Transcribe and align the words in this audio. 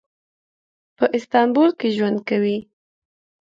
په 0.97 1.05
استانبول 1.17 1.69
کې 1.79 1.87
ژوند 1.97 2.19
کوي. 2.29 2.57